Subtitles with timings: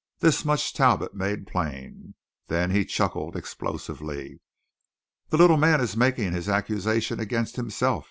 [0.17, 2.15] This much Talbot made plain.
[2.47, 4.41] Then he chuckled explosively.
[5.29, 7.99] "The little man is making his accusation against himself!"